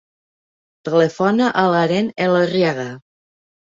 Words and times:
Telefona 0.89 1.53
a 1.63 1.69
l'Aren 1.77 2.13
Elorriaga. 2.29 2.93